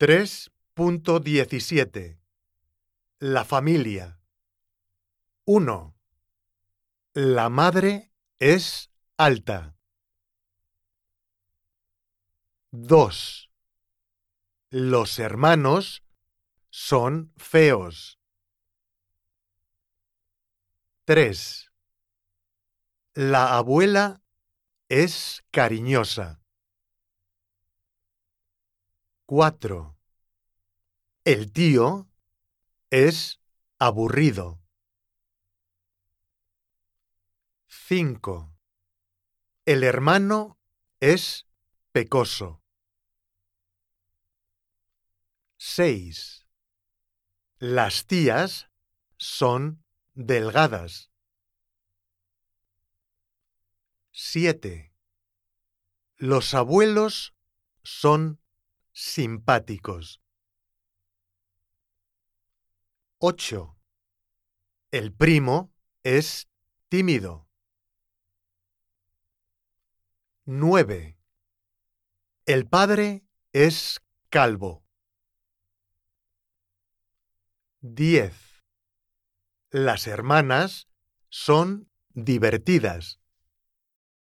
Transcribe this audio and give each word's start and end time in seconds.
3.17 0.00 2.18
La 3.18 3.44
familia 3.44 4.18
1. 5.44 5.94
La 7.12 7.50
madre 7.50 8.10
es 8.38 8.90
alta. 9.18 9.76
2. 12.70 13.50
Los 14.70 15.18
hermanos 15.18 16.02
son 16.70 17.34
feos. 17.36 18.18
3. 21.04 21.70
La 23.12 23.58
abuela 23.58 24.22
es 24.88 25.44
cariñosa. 25.50 26.39
4. 29.30 29.96
El 31.24 31.52
tío 31.52 32.10
es 32.90 33.40
aburrido. 33.78 34.60
5. 37.68 38.52
El 39.66 39.84
hermano 39.84 40.58
es 40.98 41.46
pecoso. 41.92 42.60
6. 45.58 46.48
Las 47.60 48.08
tías 48.08 48.68
son 49.16 49.84
delgadas. 50.14 51.12
7. 54.10 54.92
Los 56.16 56.52
abuelos 56.52 57.36
son 57.84 58.40
simpáticos. 58.92 60.20
8. 63.18 63.76
El 64.90 65.12
primo 65.12 65.72
es 66.02 66.48
tímido. 66.88 67.48
9. 70.44 71.18
El 72.46 72.66
padre 72.66 73.24
es 73.52 74.00
calvo. 74.30 74.84
10. 77.82 78.34
Las 79.70 80.06
hermanas 80.06 80.88
son 81.28 81.88
divertidas. 82.08 83.19